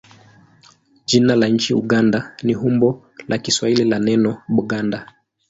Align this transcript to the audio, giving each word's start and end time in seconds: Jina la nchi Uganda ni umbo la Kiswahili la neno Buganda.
Jina 1.05 1.35
la 1.35 1.47
nchi 1.47 1.73
Uganda 1.73 2.35
ni 2.43 2.55
umbo 2.55 3.05
la 3.27 3.37
Kiswahili 3.37 3.83
la 3.83 3.99
neno 3.99 4.41
Buganda. 4.47 5.13